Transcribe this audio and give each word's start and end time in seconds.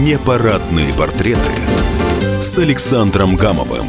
Непарадные 0.00 0.94
портреты 0.94 1.40
с 2.40 2.56
Александром 2.56 3.36
Гамовым. 3.36 3.84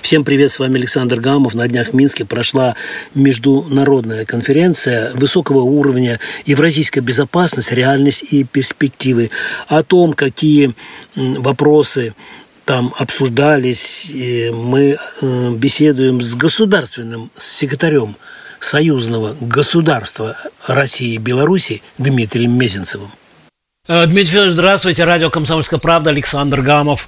Всем 0.00 0.24
привет, 0.24 0.52
с 0.52 0.60
вами 0.60 0.78
Александр 0.78 1.18
Гамов. 1.18 1.54
На 1.54 1.66
днях 1.66 1.88
в 1.88 1.92
Минске 1.92 2.24
прошла 2.24 2.76
международная 3.16 4.24
конференция 4.26 5.12
высокого 5.14 5.62
уровня 5.62 6.20
«Евразийская 6.46 7.02
безопасность, 7.02 7.72
реальность 7.72 8.32
и 8.32 8.44
перспективы». 8.44 9.32
О 9.66 9.82
том, 9.82 10.12
какие 10.12 10.74
вопросы 11.16 12.14
там 12.64 12.94
обсуждались. 12.96 14.12
Мы 14.14 14.98
э, 15.20 15.50
беседуем 15.56 16.20
с 16.20 16.36
государственным 16.36 17.32
секретарем 17.36 18.14
союзного 18.60 19.36
государства 19.40 20.36
России 20.68 21.14
и 21.14 21.18
Беларуси 21.18 21.82
Дмитрием 21.98 22.56
Мезенцевым. 22.56 23.10
Э, 23.88 24.06
Дмитрий 24.06 24.32
Федорович, 24.32 24.52
здравствуйте. 24.52 25.04
Радио 25.04 25.30
«Комсомольская 25.30 25.80
правда», 25.80 26.10
Александр 26.10 26.60
Гамов. 26.60 27.00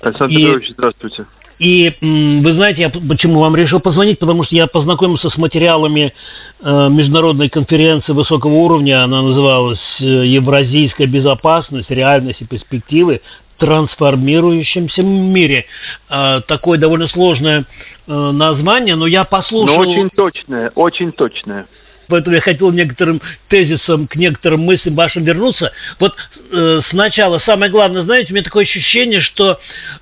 Александр 0.00 0.34
и... 0.34 0.44
Петрович, 0.44 0.70
здравствуйте. 0.70 1.26
И 1.60 1.94
вы 2.00 2.48
знаете, 2.54 2.82
я 2.82 2.90
почему 2.90 3.40
вам 3.40 3.54
решил 3.54 3.78
позвонить, 3.78 4.18
потому 4.18 4.42
что 4.42 4.56
я 4.56 4.66
познакомился 4.66 5.30
с 5.30 5.36
материалами 5.36 6.12
э, 6.60 6.88
международной 6.88 7.48
конференции 7.48 8.12
высокого 8.12 8.52
уровня, 8.52 9.04
она 9.04 9.22
называлась 9.22 9.78
э, 10.00 10.04
«Евразийская 10.04 11.06
безопасность, 11.06 11.88
реальность 11.90 12.42
и 12.42 12.44
перспективы 12.44 13.20
в 13.54 13.60
трансформирующемся 13.60 15.04
мире». 15.04 15.66
Э, 16.10 16.40
такое 16.48 16.80
довольно 16.80 17.06
сложное 17.06 17.66
э, 18.08 18.12
название, 18.12 18.96
но 18.96 19.06
я 19.06 19.22
послушал... 19.22 19.76
Но 19.76 19.80
очень 19.82 20.10
точное, 20.10 20.72
очень 20.74 21.12
точное. 21.12 21.66
Поэтому 22.08 22.36
я 22.36 22.42
хотел 22.42 22.70
некоторым 22.70 23.20
тезисам, 23.48 24.06
к 24.06 24.16
некоторым 24.16 24.60
мыслям 24.60 24.94
вашим 24.94 25.24
вернуться. 25.24 25.72
Вот 25.98 26.14
э, 26.52 26.80
сначала, 26.90 27.40
самое 27.46 27.70
главное, 27.70 28.04
знаете, 28.04 28.30
у 28.30 28.34
меня 28.34 28.44
такое 28.44 28.64
ощущение, 28.64 29.20
что 29.20 29.58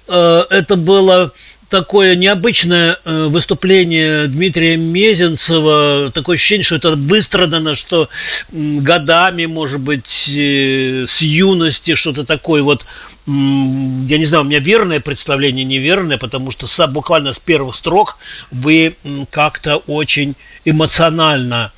э, 0.09 0.43
это 0.51 0.77
было 0.77 1.33
такое 1.73 2.17
необычное 2.17 2.99
э, 3.03 3.27
выступление 3.29 4.29
Дмитрия 4.29 4.77
Мезенцева, 4.77 6.13
такое 6.13 6.37
ощущение, 6.37 6.65
что 6.65 6.77
это 6.77 6.95
выстрадано, 6.95 7.77
что 7.77 8.11
годами, 8.53 9.47
может 9.47 9.81
быть, 9.81 10.05
э, 10.29 11.07
с 11.07 11.21
юности 11.23 11.97
что-то 11.97 12.25
такое 12.25 12.63
вот, 12.63 12.85
я 13.27 14.19
не 14.19 14.27
знаю, 14.27 14.43
у 14.43 14.47
меня 14.48 14.61
верное 14.61 15.01
представление, 15.01 15.65
неверное, 15.65 16.19
потому 16.19 16.53
что 16.53 16.69
буквально 16.89 17.33
с 17.33 17.39
первых 17.39 17.77
строк 17.77 18.19
вы 18.51 18.97
как-то 19.31 19.77
очень 19.77 20.35
эмоционально 20.67 21.73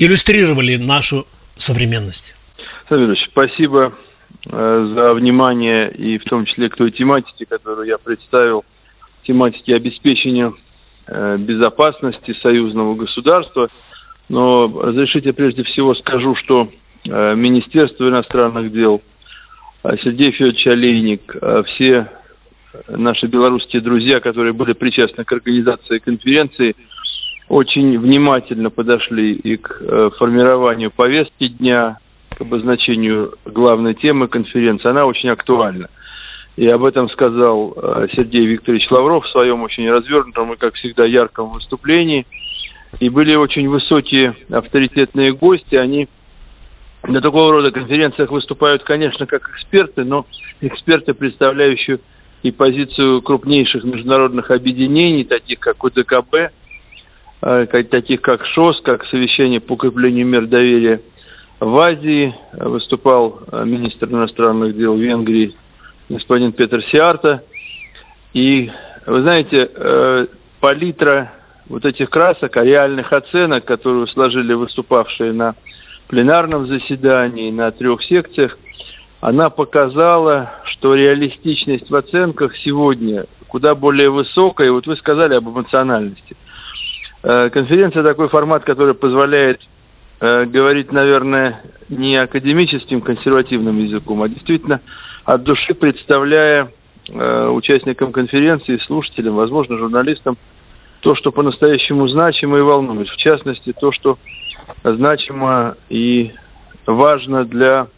иллюстрировали 0.00 0.76
нашу 0.76 1.26
современность. 1.66 2.24
Савельевич, 2.88 3.22
спасибо 3.30 3.92
э, 4.50 4.94
за 4.96 5.14
внимание 5.14 5.92
и 5.92 6.18
в 6.18 6.24
том 6.24 6.46
числе 6.46 6.70
к 6.70 6.76
той 6.76 6.90
тематике, 6.90 7.44
которую 7.46 7.86
я 7.86 7.98
представил, 7.98 8.64
тематике 9.24 9.76
обеспечения 9.76 10.52
э, 11.06 11.36
безопасности 11.36 12.34
союзного 12.42 12.94
государства. 12.94 13.68
Но 14.30 14.68
разрешите 14.80 15.34
прежде 15.34 15.64
всего 15.64 15.94
скажу, 15.94 16.34
что 16.36 16.70
э, 17.04 17.34
Министерство 17.34 18.08
иностранных 18.08 18.72
дел, 18.72 19.02
Сергей 20.02 20.32
Федорович 20.32 20.66
Олейник, 20.66 21.36
все 21.68 22.06
наши 22.88 23.26
белорусские 23.26 23.80
друзья, 23.80 24.20
которые 24.20 24.52
были 24.52 24.74
причастны 24.74 25.24
к 25.24 25.32
организации 25.32 25.98
конференции– 25.98 26.74
очень 27.50 27.98
внимательно 27.98 28.70
подошли 28.70 29.32
и 29.32 29.56
к 29.56 29.78
э, 29.80 30.10
формированию 30.18 30.92
повестки 30.92 31.48
дня, 31.48 31.98
к 32.28 32.40
обозначению 32.42 33.34
главной 33.44 33.94
темы 33.94 34.28
конференции. 34.28 34.88
Она 34.88 35.04
очень 35.04 35.30
актуальна. 35.30 35.88
И 36.56 36.68
об 36.68 36.84
этом 36.84 37.10
сказал 37.10 37.74
э, 37.76 38.06
Сергей 38.14 38.46
Викторович 38.46 38.88
Лавров 38.92 39.24
в 39.24 39.30
своем 39.32 39.62
очень 39.62 39.90
развернутом 39.90 40.52
и, 40.52 40.56
как 40.56 40.74
всегда, 40.74 41.08
ярком 41.08 41.50
выступлении. 41.50 42.24
И 43.00 43.08
были 43.08 43.36
очень 43.36 43.68
высокие 43.68 44.36
авторитетные 44.48 45.32
гости. 45.32 45.74
Они 45.74 46.08
на 47.02 47.20
такого 47.20 47.52
рода 47.52 47.72
конференциях 47.72 48.30
выступают, 48.30 48.84
конечно, 48.84 49.26
как 49.26 49.50
эксперты, 49.50 50.04
но 50.04 50.24
эксперты, 50.60 51.14
представляющие 51.14 51.98
и 52.44 52.52
позицию 52.52 53.22
крупнейших 53.22 53.82
международных 53.82 54.52
объединений, 54.52 55.24
таких 55.24 55.58
как 55.58 55.82
УДКБ, 55.82 56.52
таких 57.40 58.20
как 58.20 58.44
ШОС, 58.44 58.80
как 58.82 59.04
совещание 59.06 59.60
по 59.60 59.72
укреплению 59.72 60.26
мер 60.26 60.46
доверия 60.46 61.00
в 61.58 61.78
Азии. 61.80 62.34
Выступал 62.52 63.40
э, 63.50 63.64
министр 63.64 64.08
иностранных 64.08 64.76
дел 64.76 64.96
Венгрии 64.96 65.54
господин 66.08 66.52
Петр 66.52 66.82
Сиарта. 66.90 67.44
И, 68.34 68.70
вы 69.06 69.22
знаете, 69.22 69.70
э, 69.74 70.26
палитра 70.60 71.32
вот 71.68 71.84
этих 71.84 72.10
красок, 72.10 72.56
а 72.56 72.64
реальных 72.64 73.12
оценок, 73.12 73.64
которые 73.64 74.06
сложили 74.08 74.52
выступавшие 74.52 75.32
на 75.32 75.54
пленарном 76.08 76.66
заседании, 76.66 77.50
на 77.50 77.70
трех 77.70 78.02
секциях, 78.02 78.58
она 79.20 79.50
показала, 79.50 80.54
что 80.64 80.94
реалистичность 80.94 81.88
в 81.88 81.94
оценках 81.94 82.56
сегодня 82.64 83.26
куда 83.48 83.74
более 83.74 84.10
высокая. 84.10 84.70
Вот 84.72 84.86
вы 84.86 84.96
сказали 84.96 85.34
об 85.34 85.48
эмоциональности– 85.48 86.36
Э, 86.39 86.39
конференция 87.22 88.02
такой 88.02 88.28
формат, 88.28 88.64
который 88.64 88.94
позволяет 88.94 89.60
э, 90.20 90.44
говорить, 90.46 90.90
наверное, 90.90 91.62
не 91.88 92.16
академическим 92.16 93.02
консервативным 93.02 93.78
языком, 93.78 94.22
а 94.22 94.28
действительно 94.28 94.80
от 95.24 95.42
души 95.42 95.74
представляя 95.74 96.72
э, 97.08 97.48
участникам 97.48 98.12
конференции, 98.12 98.80
слушателям, 98.86 99.34
возможно, 99.34 99.76
журналистам, 99.76 100.38
то, 101.00 101.14
что 101.14 101.30
по-настоящему 101.30 102.08
значимо 102.08 102.58
и 102.58 102.62
волнует. 102.62 103.08
В 103.08 103.16
частности, 103.16 103.74
то, 103.78 103.92
что 103.92 104.18
значимо 104.82 105.76
и 105.90 106.32
важно 106.86 107.44
для 107.44 107.88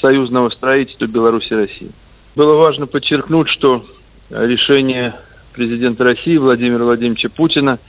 союзного 0.00 0.50
строительства 0.50 1.06
Беларуси 1.06 1.48
и 1.50 1.54
России. 1.54 1.92
Было 2.34 2.56
важно 2.56 2.86
подчеркнуть, 2.86 3.48
что 3.48 3.84
решение 4.30 5.14
президента 5.52 6.02
России 6.02 6.36
Владимира 6.36 6.84
Владимировича 6.84 7.28
Путина– 7.28 7.78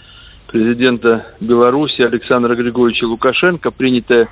президента 0.53 1.25
Беларуси 1.41 2.03
Александра 2.03 2.55
Григорьевича 2.55 3.05
Лукашенко, 3.07 3.71
принятое 3.71 4.29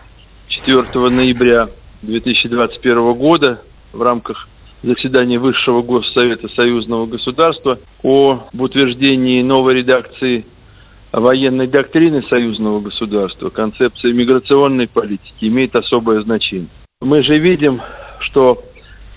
4 0.50 1.10
ноября 1.10 1.70
2021 2.04 3.14
года 3.14 3.64
в 3.92 4.04
рамках 4.04 4.48
заседания 4.84 5.40
Высшего 5.40 5.82
Госсовета 5.82 6.48
Союзного 6.50 7.08
государства 7.08 7.80
об 8.04 8.62
утверждении 8.62 9.42
новой 9.42 9.78
редакции 9.78 10.46
военной 11.12 11.66
доктрины 11.66 12.22
союзного 12.30 12.82
государства, 12.82 13.50
концепции 13.50 14.12
миграционной 14.12 14.88
политики 14.88 15.46
имеет 15.46 15.76
особое 15.76 16.22
значение. 16.22 16.70
Мы 17.02 17.24
же 17.24 17.40
видим, 17.40 17.82
что 18.20 18.64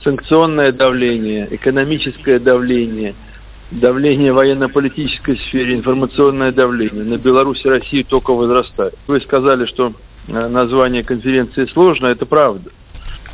санкционное 0.02 0.72
давление, 0.72 1.48
экономическое 1.50 2.38
давление– 2.38 3.14
давление 3.70 4.32
в 4.32 4.36
военно-политической 4.36 5.36
сфере, 5.48 5.74
информационное 5.74 6.52
давление 6.52 7.04
на 7.04 7.16
Беларусь 7.16 7.64
и 7.64 7.68
Россию 7.68 8.04
только 8.04 8.32
возрастает. 8.32 8.96
Вы 9.06 9.20
сказали, 9.20 9.66
что 9.66 9.92
э, 10.28 10.48
название 10.48 11.02
конференции 11.02 11.66
сложно, 11.72 12.08
это 12.08 12.26
правда. 12.26 12.70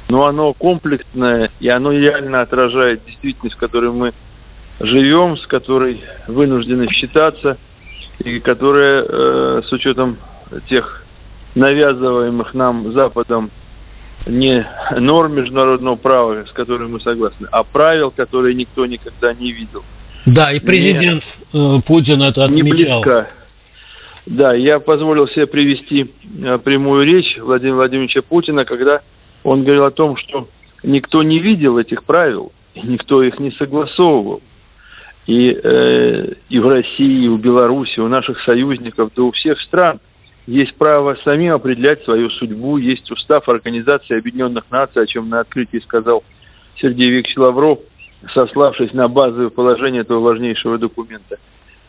Но 0.09 0.27
оно 0.27 0.53
комплексное, 0.55 1.51
и 1.61 1.69
оно 1.69 1.93
реально 1.93 2.41
отражает 2.41 3.05
действительность, 3.05 3.57
в 3.57 3.61
которой 3.61 3.91
мы 3.91 4.13
живем, 4.81 5.37
с 5.37 5.47
которой 5.47 6.03
вынуждены 6.27 6.89
считаться, 6.93 7.59
и 8.19 8.41
которая 8.41 9.03
э, 9.03 9.62
с 9.69 9.73
учетом 9.73 10.19
тех 10.69 11.05
навязываемых 11.55 12.55
нам 12.55 12.93
Западом 12.93 13.50
не 14.26 14.67
норм 14.99 15.35
международного 15.35 15.97
права, 15.97 16.44
с 16.44 16.53
которыми 16.53 16.93
мы 16.93 17.00
согласны, 17.00 17.49
а 17.50 17.62
правил, 17.65 18.11
которые 18.11 18.55
никто 18.55 18.87
никогда 18.87 19.33
не 19.35 19.53
видел– 19.53 19.83
да, 20.26 20.52
и 20.52 20.61
президент 20.61 21.25
не, 21.52 21.78
э, 21.78 21.82
Путин 21.82 22.22
это 22.22 22.43
отмечал. 22.43 22.50
Не 22.50 22.62
близко. 22.62 23.31
Да, 24.26 24.55
я 24.55 24.78
позволил 24.78 25.26
себе 25.28 25.46
привести 25.46 26.12
э, 26.43 26.58
прямую 26.58 27.05
речь 27.05 27.38
Владимира 27.38 27.76
Владимировича 27.76 28.22
Путина, 28.22 28.64
когда 28.64 29.00
он 29.43 29.64
говорил 29.64 29.84
о 29.84 29.90
том, 29.90 30.17
что 30.17 30.49
никто 30.82 31.22
не 31.22 31.38
видел 31.38 31.78
этих 31.78 32.05
правил, 32.05 32.52
и 32.75 32.82
никто 32.82 33.22
их 33.22 33.38
не 33.38 33.50
согласовывал. 33.52 34.43
И, 35.26 35.50
э, 35.50 36.34
и 36.49 36.58
в 36.58 36.69
России, 36.69 37.25
и 37.25 37.28
в 37.28 37.38
Беларуси, 37.38 38.00
у 38.00 38.08
наших 38.08 38.40
союзников, 38.43 39.11
да 39.16 39.23
у 39.23 39.32
всех 39.32 39.61
стран 39.61 40.00
есть 40.46 40.75
право 40.75 41.16
самим 41.25 41.55
определять 41.55 42.02
свою 42.05 42.31
судьбу, 42.31 42.76
есть 42.76 43.11
устав 43.11 43.49
Организации 43.49 44.19
Объединенных 44.19 44.64
Наций, 44.70 45.02
о 45.02 45.06
чем 45.06 45.28
на 45.28 45.40
открытии 45.40 45.78
сказал 45.78 46.25
Сергей 46.76 47.11
Викторович 47.11 47.37
Лавров– 47.38 47.78
сославшись 48.34 48.93
на 48.93 49.08
базовое 49.08 49.50
положение 49.50 50.02
этого 50.02 50.20
важнейшего 50.20 50.78
документа. 50.78 51.38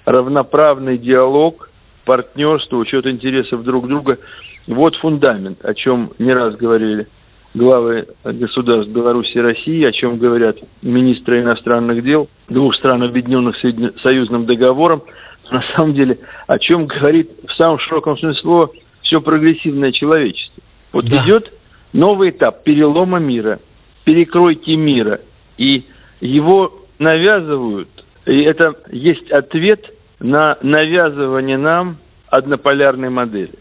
Равноправный 0.06 0.98
диалог, 0.98 1.70
партнерство, 2.06 2.78
учет 2.78 3.06
интересов 3.06 3.64
друг 3.64 3.88
друга– 3.88 4.18
вот 4.68 4.96
фундамент, 4.98 5.64
о 5.66 5.74
чем 5.74 6.12
не 6.20 6.32
раз 6.34 6.56
говорили 6.56 7.08
главы 7.54 8.08
государств 8.24 8.92
Беларуси 8.92 9.38
и 9.38 9.42
России, 9.42 9.88
о 9.88 9.92
чем 9.92 10.18
говорят 10.18 10.58
министры 10.82 11.42
иностранных 11.42 12.04
дел 12.04 12.30
двух 12.48 12.76
стран, 12.76 13.04
объединенных 13.04 13.56
союзным 14.04 14.46
договором. 14.46 15.04
На 15.50 15.62
самом 15.76 15.94
деле, 15.94 16.20
о 16.48 16.58
чем 16.60 16.86
говорит 16.86 17.30
в 17.46 17.52
самом 17.62 17.80
широком 17.80 18.18
смысле 18.18 18.42
слова 18.42 18.70
все 19.02 19.20
прогрессивное 19.20 19.92
человечество. 19.92 20.64
Вот 20.94 21.10
да. 21.10 21.26
идет 21.26 21.52
новый 21.92 22.30
этап 22.30 22.64
перелома 22.64 23.20
мира, 23.20 23.60
перекройки 24.06 24.72
мира. 24.72 25.20
И 25.58 25.86
его 26.22 26.86
навязывают, 27.00 27.90
и 28.26 28.44
это 28.44 28.76
есть 28.92 29.30
ответ 29.32 29.94
на 30.20 30.58
навязывание 30.62 31.58
нам 31.58 31.98
однополярной 32.30 33.10
модели. 33.10 33.56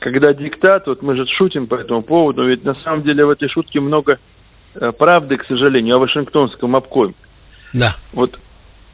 Когда 0.00 0.32
диктат, 0.32 0.86
вот 0.86 1.02
мы 1.02 1.16
же 1.16 1.26
шутим 1.26 1.66
по 1.66 1.74
этому 1.74 2.02
поводу, 2.02 2.44
ведь 2.46 2.64
на 2.64 2.74
самом 2.76 3.02
деле 3.02 3.24
в 3.24 3.30
этой 3.30 3.48
шутке 3.48 3.80
много 3.80 4.18
э, 4.74 4.92
правды, 4.92 5.36
к 5.36 5.44
сожалению, 5.44 5.96
о 5.96 5.98
Вашингтонском 5.98 6.76
обкоме. 6.76 7.14
Да. 7.72 7.96
Вот 8.12 8.38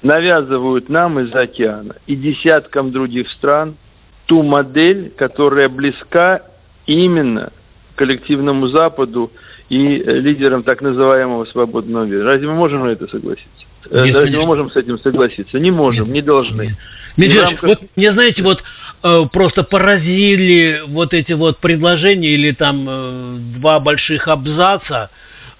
навязывают 0.03 0.89
нам 0.89 1.21
из 1.21 1.35
океана 1.35 1.97
и 2.07 2.17
десяткам 2.17 2.93
других 2.93 3.31
стран 3.33 3.77
ту 4.27 4.43
модель, 4.43 5.11
которая 5.17 5.69
близка 5.69 6.43
именно 6.87 7.53
коллективному 7.97 8.69
Западу 8.69 9.31
и 9.69 9.79
лидерам 9.79 10.63
так 10.63 10.83
называемого 10.83 11.45
свободного 11.47 12.05
мира. 12.05 12.25
Разве 12.25 12.47
мы 12.49 12.55
можем 12.55 12.85
на 12.85 12.91
это 12.91 13.07
согласиться? 13.09 13.49
Э, 13.91 13.95
Нет, 13.95 14.13
Разве 14.13 14.19
конечно. 14.19 14.41
мы 14.41 14.47
можем 14.47 14.71
с 14.71 14.77
этим 14.77 14.99
согласиться? 14.99 15.59
Не 15.59 15.71
можем, 15.71 16.07
Нет. 16.07 16.15
не 16.15 16.23
должны. 16.23 16.77
Медведь, 17.17 17.43
рамках... 17.43 17.63
вот 17.63 17.81
мне 17.97 18.13
знаете, 18.13 18.43
вот 18.43 18.63
э, 19.03 19.15
просто 19.33 19.63
поразили 19.63 20.83
вот 20.89 21.15
эти 21.15 21.33
вот 21.33 21.59
предложения 21.59 22.31
или 22.31 22.53
там 22.53 22.87
э, 22.89 23.37
два 23.59 23.81
больших 23.81 24.29
абзаца 24.29 25.11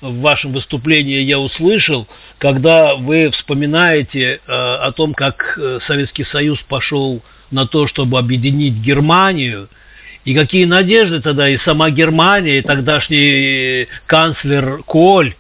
в 0.01 0.21
вашем 0.21 0.53
выступлении 0.53 1.21
я 1.23 1.39
услышал, 1.39 2.07
когда 2.39 2.95
вы 2.95 3.31
вспоминаете 3.31 4.41
э, 4.47 4.53
о 4.53 4.93
том, 4.93 5.15
как 5.15 5.57
э, 5.59 5.79
Советский 5.87 6.25
Союз 6.25 6.59
пошел 6.69 7.23
на 7.51 7.67
то, 7.67 7.87
чтобы 7.87 8.19
объединить 8.19 8.75
Германию, 8.75 9.69
и 10.25 10.35
какие 10.35 10.65
надежды 10.65 11.21
тогда 11.21 11.49
и 11.49 11.59
сама 11.59 11.91
Германия, 11.91 12.59
и 12.59 12.63
тогдашний 12.63 13.89
канцлер 14.07 14.83
Коль 14.85 15.35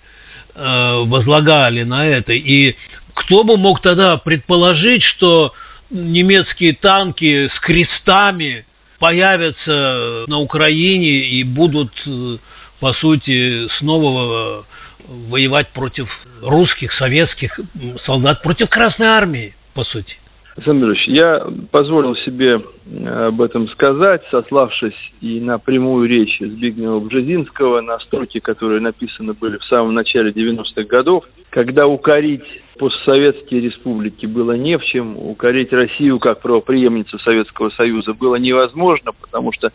э, 0.54 1.02
возлагали 1.06 1.84
на 1.84 2.06
это. 2.06 2.32
И 2.32 2.76
кто 3.14 3.44
бы 3.44 3.56
мог 3.56 3.80
тогда 3.80 4.18
предположить, 4.18 5.02
что 5.02 5.54
немецкие 5.90 6.74
танки 6.74 7.48
с 7.48 7.60
крестами 7.60 8.66
появятся 8.98 10.24
на 10.26 10.38
Украине 10.38 11.28
и 11.28 11.44
будут, 11.44 11.92
э, 12.06 12.36
по 12.80 12.92
сути, 12.94 13.66
снова 13.78 14.66
воевать 15.06 15.68
против 15.68 16.08
русских, 16.42 16.92
советских 16.94 17.58
солдат, 18.04 18.42
против 18.42 18.68
Красной 18.68 19.06
Армии, 19.06 19.54
по 19.72 19.84
сути. 19.84 20.16
Александр 20.56 20.96
я 21.06 21.44
позволил 21.72 22.14
себе 22.16 22.62
э, 22.86 23.26
об 23.26 23.42
этом 23.42 23.68
сказать, 23.70 24.22
сославшись 24.30 24.94
и 25.20 25.40
на 25.40 25.58
прямую 25.58 26.08
речь 26.08 26.38
Збигнева 26.38 27.00
Бжезинского, 27.00 27.80
на 27.80 27.98
строки, 27.98 28.38
которые 28.38 28.80
написаны 28.80 29.32
были 29.32 29.58
в 29.58 29.64
самом 29.64 29.94
начале 29.94 30.30
90-х 30.30 30.84
годов, 30.84 31.24
когда 31.50 31.88
укорить 31.88 32.44
постсоветские 32.78 33.62
республики 33.62 34.26
было 34.26 34.52
не 34.52 34.78
в 34.78 34.84
чем, 34.84 35.18
укорить 35.18 35.72
Россию 35.72 36.20
как 36.20 36.40
правоприемницу 36.40 37.18
Советского 37.18 37.70
Союза 37.70 38.14
было 38.14 38.36
невозможно, 38.36 39.10
потому 39.20 39.50
что 39.52 39.72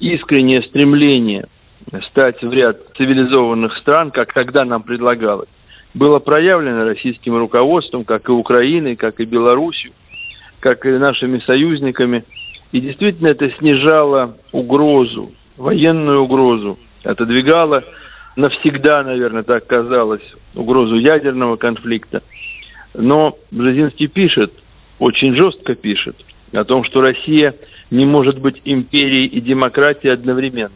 искреннее 0.00 0.62
стремление 0.62 1.48
стать 2.10 2.42
в 2.42 2.50
ряд 2.50 2.78
цивилизованных 2.96 3.76
стран, 3.78 4.10
как 4.10 4.32
тогда 4.32 4.64
нам 4.64 4.84
предлагалось, 4.84 5.50
было 5.92 6.18
проявлено 6.18 6.84
российским 6.84 7.36
руководством, 7.36 8.04
как 8.04 8.26
и 8.30 8.32
Украиной, 8.32 8.96
как 8.96 9.20
и 9.20 9.26
Белоруссией 9.26 9.92
как 10.64 10.86
и 10.86 10.92
нашими 10.92 11.40
союзниками. 11.40 12.24
И 12.72 12.80
действительно 12.80 13.28
это 13.28 13.50
снижало 13.58 14.38
угрозу, 14.50 15.32
военную 15.58 16.22
угрозу, 16.22 16.78
отодвигало 17.04 17.84
навсегда, 18.34 19.02
наверное, 19.02 19.42
так 19.42 19.66
казалось, 19.66 20.22
угрозу 20.54 20.96
ядерного 20.96 21.56
конфликта. 21.56 22.22
Но 22.94 23.36
Бжезинский 23.50 24.06
пишет, 24.06 24.54
очень 24.98 25.36
жестко 25.36 25.74
пишет, 25.74 26.16
о 26.54 26.64
том, 26.64 26.82
что 26.84 27.02
Россия 27.02 27.54
не 27.90 28.06
может 28.06 28.38
быть 28.38 28.62
империей 28.64 29.26
и 29.26 29.42
демократией 29.42 30.14
одновременно. 30.14 30.72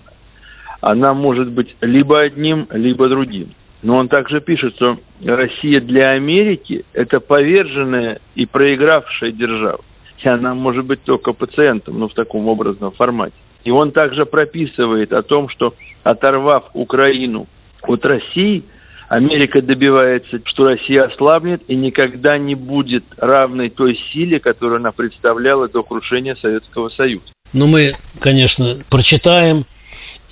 Она 0.82 1.14
может 1.14 1.48
быть 1.50 1.74
либо 1.80 2.20
одним, 2.20 2.68
либо 2.72 3.08
другим. 3.08 3.54
Но 3.82 3.94
он 3.94 4.08
также 4.08 4.40
пишет, 4.40 4.74
что 4.74 4.98
Россия 5.24 5.80
для 5.80 6.10
Америки– 6.10 6.84
это 6.92 7.20
поверженная 7.20 8.20
и 8.34 8.44
проигравшая 8.46 9.32
держава. 9.32 9.80
И 10.22 10.28
она 10.28 10.54
может 10.54 10.84
быть 10.84 11.02
только 11.04 11.32
пациентом, 11.32 11.98
но 11.98 12.08
в 12.08 12.14
таком 12.14 12.48
образном 12.48 12.90
формате. 12.92 13.36
И 13.64 13.70
он 13.70 13.92
также 13.92 14.26
прописывает 14.26 15.12
о 15.12 15.22
том, 15.22 15.48
что 15.48 15.74
оторвав 16.02 16.70
Украину 16.74 17.46
от 17.82 18.04
России, 18.04 18.64
Америка 19.08 19.62
добивается, 19.62 20.40
что 20.44 20.66
Россия 20.66 21.02
ослабнет 21.02 21.62
и 21.68 21.74
никогда 21.74 22.36
не 22.36 22.54
будет 22.54 23.04
равной 23.16 23.70
той 23.70 23.98
силе, 24.12 24.38
которую 24.38 24.76
она 24.76 24.92
представляла 24.92 25.68
до 25.68 25.82
крушения 25.82 26.36
Советского 26.42 26.90
Союза. 26.90 27.24
Ну, 27.52 27.66
мы, 27.66 27.96
конечно, 28.20 28.82
прочитаем 28.90 29.64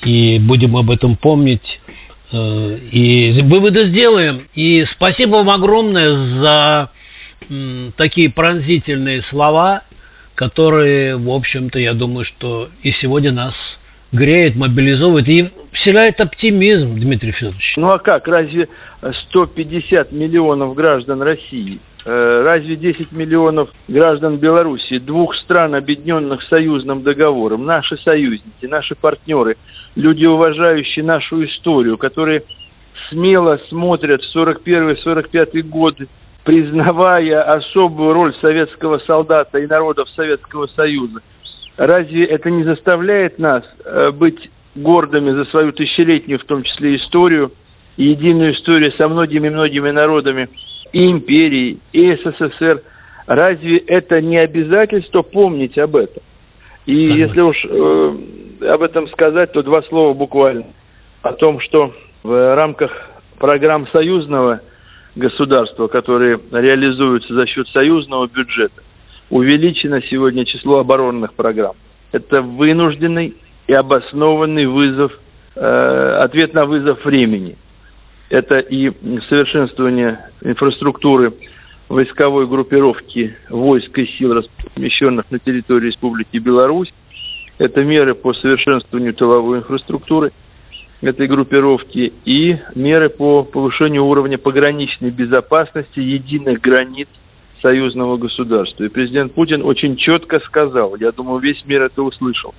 и 0.05 0.39
будем 0.39 0.77
об 0.77 0.91
этом 0.91 1.17
помнить. 1.17 1.81
Э, 2.33 2.79
и 2.91 3.43
выводы 3.43 3.89
сделаем. 3.89 4.47
И 4.55 4.85
спасибо 4.97 5.37
вам 5.37 5.51
огромное 5.51 6.43
за 6.43 6.91
такие 7.97 8.31
пронзительные 8.31 9.23
слова, 9.31 9.83
которые, 10.35 11.17
в 11.17 11.31
общем-то, 11.31 11.79
я 11.79 11.93
думаю, 11.93 12.25
что 12.25 12.71
и 12.83 12.93
сегодня 12.93 13.31
нас 13.31 13.55
греет, 14.11 14.57
мобилизовывает 14.57 15.29
и 15.29 15.51
вселяет 15.73 16.21
оптимизм, 16.21 16.99
Дмитрий 16.99 17.33
Федорович. 17.33 17.75
Ну 17.77 17.87
а 17.89 17.99
как, 17.99 18.27
разве 18.27 18.69
150 19.29 20.13
миллионов 20.13 20.75
граждан 20.75 21.23
России, 21.23 21.79
разве 22.07 22.77
10 22.77 23.13
миллионов 23.13 23.71
граждан 23.89 24.37
Белоруссии, 24.37 24.99
двух 24.99 25.35
стран, 25.37 25.75
объединенных 25.75 26.43
союзным 26.45 27.03
договором, 27.03 27.65
наши 27.65 27.97
союзники, 27.99 28.67
наши 28.67 28.95
партнеры– 28.95 29.57
люди, 29.97 30.27
уважающие 30.27 31.05
нашу 31.05 31.45
историю, 31.45 31.99
которые 31.99 32.45
смело 33.09 33.59
смотрят 33.69 34.23
в 34.23 34.37
41-45 34.37 35.63
годы, 35.63 36.07
признавая 36.45 37.43
особую 37.43 38.13
роль 38.13 38.35
советского 38.41 38.99
солдата 38.99 39.59
и 39.59 39.67
народов 39.67 40.09
Советского 40.11 40.69
Союза. 40.69 41.21
Разве 41.77 42.25
это 42.27 42.51
не 42.51 42.63
заставляет 42.63 43.39
нас 43.39 43.65
э, 43.85 44.11
быть 44.13 44.51
гордыми 44.75 45.31
за 45.31 45.45
свою 45.47 45.73
тысячелетнюю, 45.73 46.39
в 46.39 46.45
том 46.45 46.63
числе, 46.63 46.97
историю, 46.97 47.53
единую 47.97 48.55
историю 48.55 48.93
со 48.99 49.09
многими-многими 49.09 49.91
народами 49.91 50.49
и 50.93 51.11
империи, 51.11 51.79
и 51.93 52.13
СССР? 52.17 52.83
Разве 53.27 53.79
это 53.79 54.21
не 54.21 54.37
обязательство 54.39 55.23
помнить 55.23 55.79
об 55.79 55.97
этом? 55.97 56.23
И 56.87 57.11
ага. 57.11 57.15
если 57.15 57.43
уж 57.43 57.57
э, 57.65 58.17
об 58.73 58.83
этом 58.83 59.09
сказать, 59.09 59.53
то 59.53 59.63
два 59.63 59.83
слова 59.83 60.15
буквально. 60.15 60.67
О 61.23 61.33
том, 61.33 61.61
что 61.61 61.93
в 62.23 62.57
рамках 62.57 62.93
программ 63.39 63.87
союзного 63.89 64.61
государства, 65.17 65.89
которые 65.89 66.41
реализуются 66.53 67.35
за 67.35 67.47
счет 67.47 67.67
союзного 67.69 68.29
бюджета, 68.29 68.83
увеличено 69.31 70.01
сегодня 70.03 70.45
число 70.45 70.79
оборонных 70.81 71.35
программ. 71.35 71.75
Это 72.13 72.43
вынужденный 72.43 73.35
и 73.67 73.73
обоснованный 73.73 74.67
вызов, 74.67 75.13
э, 75.57 75.61
ответ 76.23 76.55
на 76.55 76.67
вызов 76.67 77.05
времени. 77.05 77.57
Это 78.29 78.59
и 78.59 78.91
совершенствование 79.29 80.31
инфраструктуры 80.43 81.33
войсковой 81.89 82.47
группировки 82.49 83.37
войск 83.49 83.97
и 83.99 84.07
сил, 84.19 84.35
размещенных 84.35 85.31
на 85.31 85.39
территории 85.39 85.87
Республики 85.87 86.39
Беларусь. 86.39 86.93
Это 87.59 87.85
меры 87.85 88.15
по 88.15 88.35
совершенствованию 88.35 89.15
тыловой 89.15 89.59
инфраструктуры 89.59 90.33
этой 91.01 91.29
группировки 91.29 92.13
и 92.25 92.59
меры 92.75 93.09
по 93.09 93.45
повышению 93.45 94.05
уровня 94.07 94.39
пограничной 94.39 95.11
безопасности 95.11 96.01
единых 96.01 96.61
границ 96.61 97.09
союзного 97.63 98.17
государства. 98.17 98.85
И 98.85 98.89
президент 98.89 99.33
Путин 99.35 99.63
очень 99.63 99.97
четко 99.97 100.41
сказал, 100.41 100.97
я 100.97 101.13
думаю, 101.13 101.39
весь 101.41 101.65
мир 101.65 101.83
это 101.83 102.03
услышал, 102.03 102.55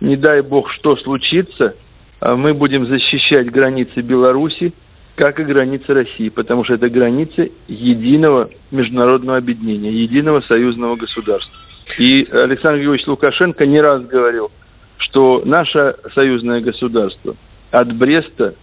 не 0.00 0.16
дай 0.16 0.40
бог, 0.42 0.70
что 0.72 0.96
случится, 0.96 1.76
а 2.20 2.36
мы 2.36 2.54
будем 2.54 2.86
защищать 2.86 3.50
границы 3.50 4.00
Беларуси, 4.00 4.72
как 5.14 5.38
и 5.40 5.44
границы 5.44 5.92
России, 5.92 6.28
потому 6.28 6.64
что 6.64 6.74
это 6.74 6.88
границы 6.88 7.52
единого 7.68 8.50
международного 8.70 9.38
объединения, 9.38 9.90
единого 9.90 10.40
союзного 10.42 10.96
государства. 10.96 11.52
И 11.98 12.26
Александр 12.30 12.80
Георгиевич 12.80 13.06
Лукашенко 13.06 13.66
не 13.66 13.80
раз 13.80 14.04
говорил, 14.06 14.50
что 14.96 15.42
наше 15.44 15.96
союзное 16.14 16.60
государство 16.60 17.36
от 17.70 17.94
Бреста 17.94 18.54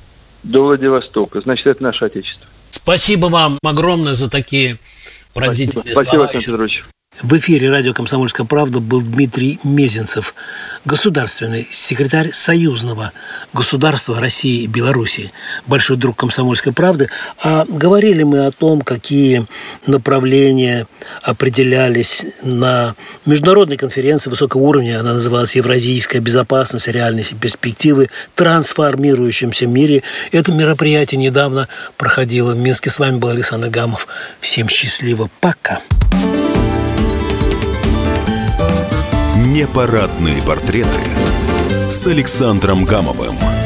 до 0.43 0.63
Владивостока. 0.63 1.41
Значит, 1.41 1.67
это 1.67 1.83
наше 1.83 2.05
Отечество. 2.05 2.47
Спасибо 2.75 3.27
вам 3.27 3.57
огромное 3.63 4.15
за 4.15 4.29
такие 4.29 4.79
поразительные 5.33 5.93
Спасибо, 5.93 6.11
слова. 6.11 6.29
Александр 6.29 6.45
Петрович. 6.45 6.83
В 7.21 7.33
эфире 7.37 7.69
радио 7.69 7.93
«Комсомольская 7.93 8.45
правда» 8.45 8.79
был 8.79 9.01
Дмитрий 9.01 9.59
Мезенцев, 9.65 10.33
государственный 10.85 11.67
секретарь 11.69 12.31
союзного 12.31 13.11
государства 13.51 14.21
России 14.21 14.63
и 14.63 14.67
Белоруссии, 14.67 15.33
большой 15.67 15.97
друг 15.97 16.15
«Комсомольской 16.15 16.71
правды». 16.71 17.09
А 17.43 17.65
говорили 17.67 18.23
мы 18.23 18.45
о 18.45 18.51
том, 18.51 18.81
какие 18.81 19.45
направления 19.85 20.87
определялись 21.21 22.25
на 22.41 22.95
международной 23.25 23.75
конференции 23.75 24.29
высокого 24.29 24.61
уровня, 24.61 25.01
она 25.01 25.13
называлась 25.13 25.57
«Евразийская 25.57 26.21
безопасность, 26.21 26.87
реальность 26.87 27.33
и 27.33 27.35
перспективы 27.35 28.09
в 28.33 28.37
трансформирующемся 28.37 29.67
мире». 29.67 30.03
Это 30.31 30.53
мероприятие 30.53 31.19
недавно 31.19 31.67
проходило 31.97 32.55
в 32.55 32.57
Минске. 32.57 32.89
С 32.89 32.97
вами 32.97 33.17
был 33.17 33.27
Александр 33.27 33.69
Гамов. 33.69 34.07
Всем 34.39 34.69
счастливо. 34.69 35.29
Пока. 35.41 35.81
Непарадные 39.49 40.43
портреты 40.43 40.89
с 41.89 42.05
Александром 42.05 42.85
Гамовым. 42.85 43.58